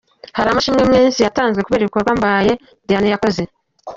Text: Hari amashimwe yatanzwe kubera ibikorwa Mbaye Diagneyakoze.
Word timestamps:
Hari 0.35 0.47
amashimwe 0.49 0.99
yatanzwe 1.25 1.59
kubera 1.61 1.83
ibikorwa 1.83 2.11
Mbaye 2.19 2.51
Diagneyakoze. 2.87 3.41